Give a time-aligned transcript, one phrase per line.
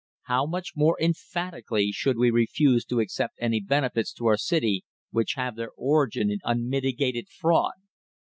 [0.23, 5.33] How much more emphatically should we refuse to accept any benefits to our city which
[5.35, 7.73] have their origin in unmitigated fraud!